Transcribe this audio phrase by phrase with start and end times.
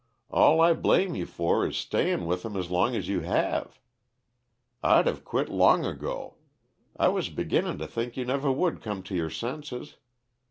[0.31, 3.79] All I blame you for is stayin' with him as long as you have.
[4.81, 6.37] I'd of quit long ago;
[6.97, 9.97] I was beginnin' to think you never would come to your senses.